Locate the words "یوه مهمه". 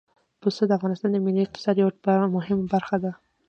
1.81-2.65